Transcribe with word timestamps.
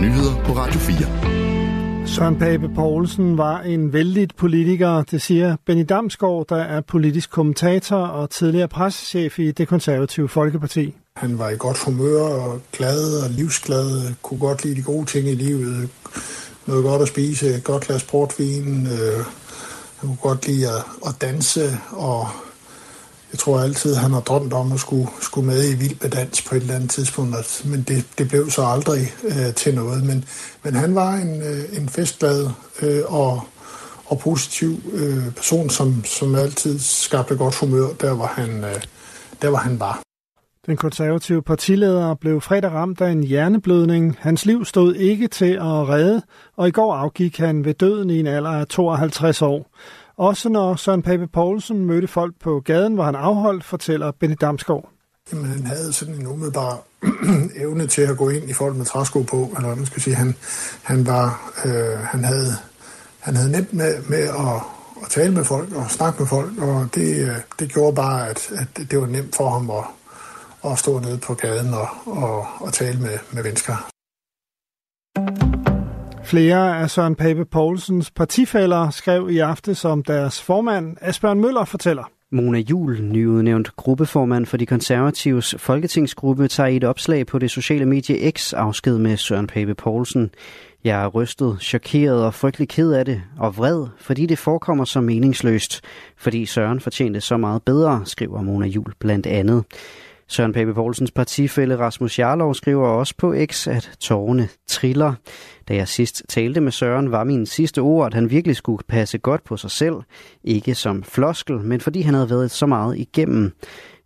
nyheder 0.00 0.44
på 0.44 0.52
Radio 0.52 0.80
4. 0.80 2.06
Søren 2.06 2.38
Pape 2.38 2.68
Poulsen 2.74 3.38
var 3.38 3.60
en 3.60 3.92
vældig 3.92 4.28
politiker, 4.36 5.02
det 5.02 5.22
siger 5.22 5.56
Benny 5.66 5.84
Damsgaard, 5.88 6.46
der 6.48 6.56
er 6.56 6.80
politisk 6.80 7.30
kommentator 7.30 7.96
og 7.96 8.30
tidligere 8.30 8.68
pressechef 8.68 9.38
i 9.38 9.50
det 9.50 9.68
konservative 9.68 10.28
Folkeparti. 10.28 10.94
Han 11.16 11.38
var 11.38 11.48
i 11.48 11.56
godt 11.56 11.84
humør 11.84 12.22
og 12.22 12.60
glad 12.72 13.22
og 13.24 13.30
livsglad, 13.30 14.14
kunne 14.22 14.40
godt 14.40 14.64
lide 14.64 14.76
de 14.76 14.82
gode 14.82 15.06
ting 15.06 15.28
i 15.28 15.34
livet, 15.34 15.88
noget 16.66 16.84
godt 16.84 17.02
at 17.02 17.08
spise, 17.08 17.60
godt 17.64 17.86
glas 17.86 18.04
portvin, 18.04 18.86
øh, 18.86 19.24
han 19.96 20.08
kunne 20.08 20.16
godt 20.16 20.46
lide 20.46 20.68
at, 20.68 20.84
at 21.06 21.14
danse, 21.20 21.78
og 21.90 22.28
jeg 23.32 23.38
tror 23.38 23.60
altid, 23.60 23.94
han 23.94 24.12
har 24.12 24.20
drømt 24.20 24.52
om 24.52 24.72
at 24.72 24.80
skulle, 24.80 25.08
skulle 25.20 25.46
med 25.46 25.70
i 25.70 25.74
vild 25.74 25.96
med 26.02 26.10
dans 26.10 26.42
på 26.42 26.54
et 26.54 26.60
eller 26.60 26.74
andet 26.74 26.90
tidspunkt, 26.90 27.62
men 27.64 27.82
det, 27.82 28.04
det 28.18 28.28
blev 28.28 28.50
så 28.50 28.62
aldrig 28.62 29.12
øh, 29.24 29.54
til 29.54 29.74
noget. 29.74 30.04
Men, 30.04 30.24
men 30.62 30.74
han 30.74 30.94
var 30.94 31.14
en, 31.14 31.42
øh, 31.42 31.80
en 31.80 31.88
festglad 31.88 32.50
øh, 32.82 33.02
og, 33.06 33.42
og 34.06 34.18
positiv 34.18 34.80
øh, 34.92 35.34
person, 35.34 35.70
som, 35.70 36.04
som 36.04 36.34
altid 36.34 36.78
skabte 36.78 37.36
godt 37.36 37.54
humør, 37.54 37.88
der 38.00 38.14
hvor 38.14 38.26
han, 38.26 38.64
øh, 38.64 38.82
der 39.42 39.48
hvor 39.48 39.58
han 39.58 39.80
var. 39.80 40.00
Den 40.66 40.76
konservative 40.76 41.42
partileder 41.42 42.14
blev 42.14 42.40
fredag 42.40 42.70
ramt 42.70 43.00
af 43.00 43.10
en 43.10 43.24
hjerneblødning. 43.24 44.16
Hans 44.20 44.46
liv 44.46 44.64
stod 44.64 44.94
ikke 44.94 45.28
til 45.28 45.52
at 45.52 45.88
redde, 45.88 46.22
og 46.56 46.68
i 46.68 46.70
går 46.70 46.94
afgik 46.94 47.38
han 47.38 47.64
ved 47.64 47.74
døden 47.74 48.10
i 48.10 48.20
en 48.20 48.26
alder 48.26 48.50
af 48.50 48.66
52 48.66 49.42
år. 49.42 49.70
Også 50.18 50.48
når 50.48 50.76
Søren 50.76 51.02
Pape 51.02 51.26
Poulsen 51.26 51.84
mødte 51.84 52.08
folk 52.08 52.34
på 52.40 52.60
gaden, 52.60 52.94
hvor 52.94 53.04
han 53.04 53.14
afholdt, 53.14 53.64
fortæller 53.64 54.10
Benny 54.10 54.36
Damsgaard. 54.40 54.90
Jamen, 55.32 55.46
han 55.46 55.66
havde 55.66 55.92
sådan 55.92 56.14
en 56.14 56.26
umiddelbar 56.26 56.82
evne 57.64 57.86
til 57.86 58.02
at 58.02 58.16
gå 58.16 58.28
ind 58.28 58.50
i 58.50 58.52
folk 58.52 58.76
med 58.76 58.84
træsko 58.84 59.22
på, 59.22 59.52
eller 59.56 59.74
man 59.74 59.86
skal 59.86 60.02
sige, 60.02 60.16
han, 60.16 60.34
han 60.82 61.06
var, 61.06 61.52
øh, 61.64 61.98
han 61.98 62.24
havde, 62.24 62.52
han 63.18 63.36
havde 63.36 63.52
nemt 63.52 63.72
med, 63.72 64.02
med 64.08 64.22
at, 64.22 64.62
at 65.02 65.08
tale 65.10 65.34
med 65.34 65.44
folk 65.44 65.72
og 65.76 65.90
snakke 65.90 66.18
med 66.18 66.28
folk, 66.28 66.58
og 66.58 66.88
det, 66.94 67.28
øh, 67.28 67.36
det 67.58 67.72
gjorde 67.72 67.96
bare, 67.96 68.28
at, 68.28 68.50
at 68.52 68.90
det 68.90 69.00
var 69.00 69.06
nemt 69.06 69.36
for 69.36 69.50
ham 69.50 69.70
at, 69.70 69.84
at 70.72 70.78
stå 70.78 70.98
nede 70.98 71.18
på 71.18 71.34
gaden 71.34 71.74
og, 71.74 71.88
og, 72.06 72.46
og 72.60 72.72
tale 72.72 73.00
med, 73.00 73.18
med 73.32 73.42
mennesker. 73.42 73.88
Flere 76.28 76.78
af 76.78 76.90
Søren 76.90 77.14
Pape 77.14 77.44
Poulsens 77.44 78.10
partifælder 78.10 78.90
skrev 78.90 79.30
i 79.30 79.38
aften 79.38 79.74
som 79.74 80.02
deres 80.02 80.42
formand, 80.42 80.96
Asbjørn 81.00 81.40
Møller 81.40 81.64
fortæller. 81.64 82.10
Mona 82.32 82.58
Jul, 82.58 83.00
nyudnævnt 83.02 83.76
gruppeformand 83.76 84.46
for 84.46 84.56
de 84.56 84.66
konservatives 84.66 85.54
folketingsgruppe, 85.58 86.48
tager 86.48 86.66
i 86.66 86.76
et 86.76 86.84
opslag 86.84 87.26
på 87.26 87.38
det 87.38 87.50
sociale 87.50 87.86
medie 87.86 88.30
X 88.30 88.52
afsked 88.52 88.98
med 88.98 89.16
Søren 89.16 89.46
Pape 89.46 89.74
Poulsen. 89.74 90.30
Jeg 90.84 91.02
er 91.02 91.06
rystet, 91.06 91.56
chokeret 91.60 92.24
og 92.24 92.34
frygtelig 92.34 92.68
ked 92.68 92.92
af 92.92 93.04
det, 93.04 93.22
og 93.38 93.56
vred, 93.56 93.86
fordi 93.98 94.26
det 94.26 94.38
forekommer 94.38 94.84
så 94.84 95.00
meningsløst, 95.00 95.80
fordi 96.16 96.46
Søren 96.46 96.80
fortjente 96.80 97.20
så 97.20 97.36
meget 97.36 97.62
bedre, 97.62 98.02
skriver 98.04 98.42
Mona 98.42 98.66
Jul 98.66 98.92
blandt 98.98 99.26
andet. 99.26 99.64
Søren 100.30 100.52
Pape 100.52 100.74
Poulsens 100.74 101.10
partifælle 101.10 101.78
Rasmus 101.78 102.18
Jarlov 102.18 102.54
skriver 102.54 102.88
også 102.88 103.14
på 103.18 103.34
X, 103.46 103.68
at 103.68 103.90
tårerne 104.00 104.48
triller. 104.66 105.14
Da 105.68 105.74
jeg 105.74 105.88
sidst 105.88 106.22
talte 106.28 106.60
med 106.60 106.72
Søren, 106.72 107.10
var 107.10 107.24
min 107.24 107.46
sidste 107.46 107.78
ord, 107.78 108.06
at 108.06 108.14
han 108.14 108.30
virkelig 108.30 108.56
skulle 108.56 108.82
passe 108.88 109.18
godt 109.18 109.44
på 109.44 109.56
sig 109.56 109.70
selv. 109.70 109.94
Ikke 110.44 110.74
som 110.74 111.02
floskel, 111.02 111.56
men 111.56 111.80
fordi 111.80 112.00
han 112.00 112.14
havde 112.14 112.30
været 112.30 112.50
så 112.50 112.66
meget 112.66 112.98
igennem. 112.98 113.52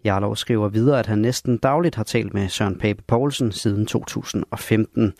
Jarlov 0.05 0.37
skriver 0.37 0.69
videre, 0.69 0.98
at 0.98 1.06
han 1.06 1.19
næsten 1.19 1.56
dagligt 1.56 1.95
har 1.95 2.05
talt 2.05 2.34
med 2.34 2.48
Søren 2.48 2.79
Pape 2.79 3.03
Poulsen 3.09 3.53
siden 3.53 3.86
2015. 3.86 5.12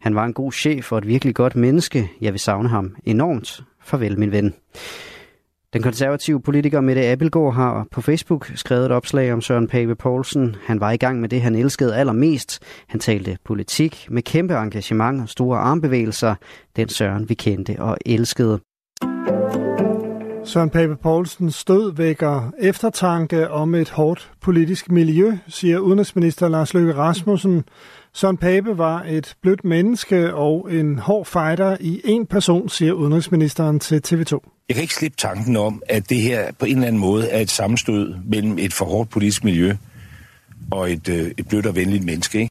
Han 0.00 0.14
var 0.14 0.24
en 0.24 0.32
god 0.32 0.52
chef 0.52 0.92
og 0.92 0.98
et 0.98 1.06
virkelig 1.06 1.34
godt 1.34 1.56
menneske. 1.56 2.10
Jeg 2.20 2.32
vil 2.32 2.40
savne 2.40 2.68
ham 2.68 2.96
enormt. 3.04 3.62
Farvel, 3.82 4.18
min 4.18 4.32
ven. 4.32 4.54
Den 5.72 5.82
konservative 5.82 6.40
politiker 6.42 6.80
Mette 6.80 7.02
Abelgaard 7.02 7.54
har 7.54 7.86
på 7.90 8.00
Facebook 8.00 8.50
skrevet 8.54 8.86
et 8.86 8.92
opslag 8.92 9.32
om 9.32 9.40
Søren 9.40 9.68
Pape 9.68 9.94
Poulsen. 9.94 10.56
Han 10.66 10.80
var 10.80 10.90
i 10.90 10.96
gang 10.96 11.20
med 11.20 11.28
det, 11.28 11.40
han 11.40 11.54
elskede 11.54 11.96
allermest. 11.96 12.62
Han 12.88 13.00
talte 13.00 13.38
politik 13.44 14.06
med 14.10 14.22
kæmpe 14.22 14.54
engagement 14.54 15.22
og 15.22 15.28
store 15.28 15.58
armbevægelser. 15.58 16.34
Den 16.76 16.88
Søren, 16.88 17.28
vi 17.28 17.34
kendte 17.34 17.76
og 17.78 17.96
elskede. 18.06 18.60
Søren 20.44 20.70
Pape 20.70 20.96
Poulsen 20.96 21.50
stød 21.50 21.96
vækker 21.96 22.50
eftertanke 22.60 23.50
om 23.50 23.74
et 23.74 23.90
hårdt 23.90 24.30
politisk 24.40 24.90
miljø, 24.90 25.32
siger 25.48 25.78
udenrigsminister 25.78 26.48
Lars 26.48 26.74
Løkke 26.74 26.94
Rasmussen. 26.94 27.64
Søren 28.14 28.36
Pape 28.36 28.78
var 28.78 29.02
et 29.08 29.34
blødt 29.42 29.64
menneske 29.64 30.34
og 30.34 30.72
en 30.72 30.98
hård 30.98 31.26
fighter 31.26 31.76
i 31.80 32.00
en 32.04 32.26
person, 32.26 32.68
siger 32.68 32.92
udenrigsministeren 32.92 33.80
til 33.80 34.02
TV2. 34.06 34.64
Jeg 34.68 34.74
kan 34.74 34.82
ikke 34.82 34.94
slippe 34.94 35.16
tanken 35.16 35.56
om, 35.56 35.82
at 35.88 36.10
det 36.10 36.20
her 36.20 36.52
på 36.58 36.64
en 36.64 36.74
eller 36.74 36.86
anden 36.86 37.00
måde 37.00 37.28
er 37.28 37.40
et 37.40 37.50
sammenstød 37.50 38.14
mellem 38.24 38.58
et 38.58 38.72
for 38.72 38.84
hårdt 38.84 39.10
politisk 39.10 39.44
miljø 39.44 39.76
og 40.70 40.92
et, 40.92 41.08
øh, 41.08 41.30
et 41.38 41.48
blødt 41.48 41.66
og 41.66 41.76
venligt 41.76 42.04
menneske. 42.04 42.38
Ikke? 42.38 42.50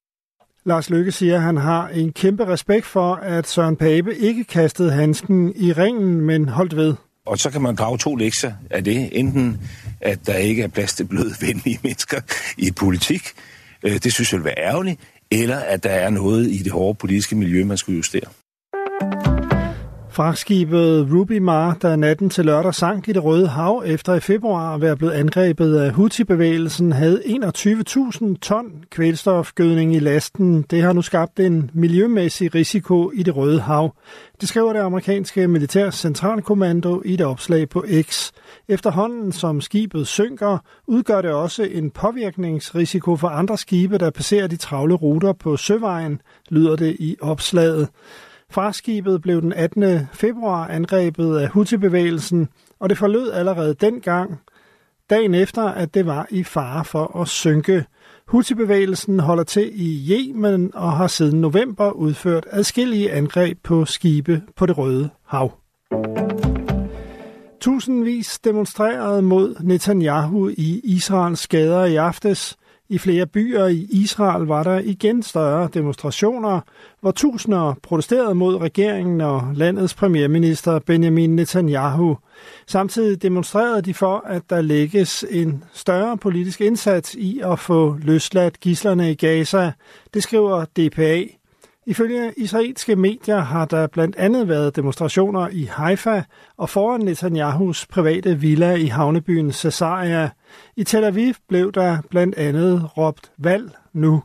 Lars 0.66 0.90
Lykke 0.90 1.12
siger, 1.12 1.36
at 1.36 1.42
han 1.42 1.58
har 1.58 1.88
en 1.88 2.14
kæmpe 2.14 2.46
respekt 2.46 2.86
for, 2.86 3.16
at 3.16 3.48
Søren 3.48 3.76
Pape 3.76 4.16
ikke 4.18 4.44
kastede 4.44 4.92
handsken 4.92 5.54
i 5.56 5.74
ringen, 5.74 6.22
men 6.22 6.50
holdt 6.50 6.76
ved. 6.76 6.96
Og 7.26 7.38
så 7.38 7.50
kan 7.50 7.62
man 7.62 7.76
drage 7.76 7.98
to 7.98 8.16
lektier 8.16 8.54
af 8.70 8.84
det. 8.84 9.20
Enten, 9.20 9.62
at 10.02 10.28
der 10.28 10.36
ikke 10.36 10.64
er 10.64 10.68
plads 10.68 10.94
til 10.94 11.04
bløde, 11.04 11.34
venlige 11.42 11.80
mennesker 11.84 12.22
i 12.58 12.72
politik. 12.72 13.24
Øh, 13.84 13.94
det 14.04 14.14
synes 14.14 14.34
jeg 14.34 14.40
vil 14.40 14.46
være 14.46 14.60
ærgerligt. 14.60 15.00
Eller 15.32 15.58
at 15.58 15.84
der 15.84 15.90
er 15.90 16.10
noget 16.10 16.52
i 16.52 16.58
det 16.58 16.72
hårde 16.72 16.98
politiske 16.98 17.36
miljø, 17.36 17.66
man 17.66 17.78
skulle 17.78 17.98
justere. 17.98 18.30
Fragtskibet 20.20 21.08
Ruby 21.14 21.38
Mar, 21.38 21.78
der 21.82 21.96
natten 21.96 22.30
til 22.30 22.46
lørdag 22.46 22.76
sank 22.76 23.08
i 23.08 23.14
det 23.14 23.24
Røde 23.24 23.48
Hav 23.48 23.84
efter 23.86 24.14
i 24.14 24.20
februar 24.20 24.76
at 24.76 24.82
være 24.82 24.98
blevet 24.98 25.12
angrebet 25.12 25.78
af 25.78 25.92
Houthi-bevægelsen, 25.92 26.92
havde 26.92 27.22
21.000 27.26 28.38
ton 28.42 28.84
kvælstofgødning 28.90 29.96
i 29.96 30.00
lasten. 30.00 30.62
Det 30.62 30.82
har 30.82 30.94
nu 30.94 31.02
skabt 31.02 31.40
en 31.40 31.72
miljømæssig 31.74 32.56
risiko 32.56 33.12
i 33.12 33.24
det 33.24 33.36
Røde 33.36 33.62
Hav. 33.62 33.96
Det 34.42 34.50
skriver 34.50 34.74
det 34.74 34.80
amerikanske 34.80 35.48
militærs 35.48 35.96
centralkommando 35.96 37.02
i 37.06 37.14
et 37.14 37.22
opslag 37.22 37.70
på 37.70 37.86
X. 38.02 38.32
Efterhånden 38.68 39.32
som 39.32 39.62
skibet 39.62 40.08
synker, 40.08 40.58
udgør 40.88 41.22
det 41.22 41.32
også 41.32 41.64
en 41.64 41.92
påvirkningsrisiko 41.92 43.16
for 43.16 43.28
andre 43.28 43.58
skibe, 43.58 43.98
der 43.98 44.10
passerer 44.10 44.48
de 44.48 44.58
travle 44.58 44.94
ruter 44.94 45.34
på 45.34 45.58
søvejen, 45.58 46.22
lyder 46.50 46.76
det 46.76 46.96
i 47.00 47.16
opslaget. 47.22 47.88
Farskibet 48.52 49.22
blev 49.22 49.42
den 49.42 49.54
18. 49.54 50.08
februar 50.14 50.68
angrebet 50.68 51.38
af 51.38 51.50
Houthi-bevægelsen, 51.50 52.50
og 52.80 52.90
det 52.90 52.98
forlød 52.98 53.32
allerede 53.32 53.74
dengang, 53.74 54.40
dagen 55.10 55.36
efter, 55.36 55.64
at 55.64 55.94
det 55.94 56.06
var 56.06 56.28
i 56.30 56.44
fare 56.44 56.86
for 56.86 57.22
at 57.22 57.28
synke. 57.28 57.86
Houthi-bevægelsen 58.28 59.20
holder 59.20 59.44
til 59.44 59.72
i 59.74 60.12
Yemen 60.12 60.72
og 60.74 60.92
har 60.92 61.08
siden 61.08 61.42
november 61.42 61.92
udført 61.92 62.48
adskillige 62.52 63.12
angreb 63.12 63.58
på 63.64 63.86
skibe 63.86 64.42
på 64.56 64.66
det 64.66 64.78
Røde 64.78 65.10
Hav. 65.26 65.52
Tusindvis 67.62 68.40
demonstrerede 68.40 69.22
mod 69.22 69.56
Netanyahu 69.64 70.50
i 70.50 70.82
Israels 70.84 71.48
gader 71.48 71.86
i 71.86 71.96
aftes. 71.96 72.58
I 72.92 72.98
flere 72.98 73.26
byer 73.26 73.66
i 73.66 73.88
Israel 73.90 74.46
var 74.46 74.64
der 74.64 74.80
igen 74.80 75.24
større 75.24 75.70
demonstrationer, 75.74 76.62
hvor 77.02 77.12
tusinder 77.12 77.74
protesterede 77.84 78.36
mod 78.36 78.58
regeringen 78.58 79.22
og 79.22 79.52
landets 79.56 79.94
premierminister 79.94 80.80
Benjamin 80.80 81.36
Netanyahu. 81.36 82.18
Samtidig 82.68 83.22
demonstrerede 83.22 83.82
de 83.82 83.94
for, 83.94 84.24
at 84.28 84.50
der 84.50 84.62
lægges 84.62 85.26
en 85.30 85.64
større 85.74 86.18
politisk 86.18 86.62
indsats 86.62 87.16
i 87.16 87.42
at 87.44 87.60
få 87.60 87.98
løsladt 88.02 88.60
gislerne 88.60 89.12
i 89.12 89.16
Gaza. 89.16 89.72
Det 90.14 90.24
skriver 90.24 90.66
DPA. 90.66 91.39
Ifølge 91.90 92.34
israelske 92.38 92.96
medier 92.96 93.40
har 93.40 93.66
der 93.66 93.88
blandt 93.88 94.16
andet 94.16 94.48
været 94.48 94.76
demonstrationer 94.76 95.48
i 95.52 95.64
Haifa 95.64 96.24
og 96.58 96.70
foran 96.70 97.02
Netanyahus 97.02 97.88
private 97.88 98.40
villa 98.40 98.74
i 98.74 98.86
havnebyen 98.86 99.52
Caesarea. 99.54 100.30
I 100.76 100.84
Tel 100.84 101.04
Aviv 101.04 101.34
blev 101.48 101.72
der 101.72 101.98
blandt 102.10 102.36
andet 102.36 102.98
råbt 102.98 103.32
valg 103.38 103.72
nu. 103.94 104.24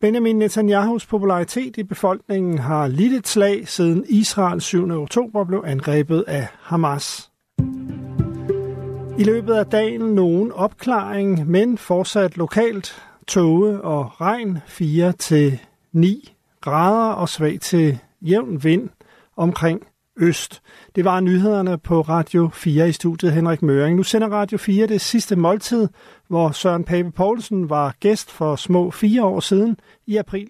Benjamin 0.00 0.36
Netanyahus 0.36 1.06
popularitet 1.06 1.76
i 1.76 1.82
befolkningen 1.82 2.58
har 2.58 2.86
lidt 2.86 3.12
et 3.12 3.28
slag 3.28 3.68
siden 3.68 4.04
Israel 4.08 4.60
7. 4.60 4.90
oktober 4.90 5.44
blev 5.44 5.62
angrebet 5.66 6.24
af 6.26 6.46
Hamas. 6.60 7.30
I 9.18 9.24
løbet 9.24 9.54
af 9.54 9.66
dagen 9.66 10.00
nogen 10.00 10.52
opklaring, 10.52 11.50
men 11.50 11.78
fortsat 11.78 12.36
lokalt 12.36 13.02
tåge 13.26 13.80
og 13.80 14.20
regn 14.20 14.58
4 14.66 15.12
til 15.12 15.60
9 15.92 16.34
grader 16.64 17.12
og 17.12 17.28
svag 17.28 17.60
til 17.60 17.98
jævn 18.22 18.64
vind 18.64 18.88
omkring 19.36 19.86
øst. 20.16 20.62
Det 20.94 21.04
var 21.04 21.20
nyhederne 21.20 21.78
på 21.78 22.00
Radio 22.00 22.50
4 22.52 22.88
i 22.88 22.92
studiet 22.92 23.32
Henrik 23.32 23.62
Møring. 23.62 23.96
Nu 23.96 24.02
sender 24.02 24.28
Radio 24.28 24.58
4 24.58 24.86
det 24.86 25.00
sidste 25.00 25.36
måltid, 25.36 25.88
hvor 26.28 26.50
Søren 26.50 26.84
Pape 26.84 27.10
Poulsen 27.10 27.70
var 27.70 27.94
gæst 28.00 28.30
for 28.30 28.56
små 28.56 28.90
fire 28.90 29.24
år 29.24 29.40
siden 29.40 29.76
i 30.06 30.16
april 30.16 30.48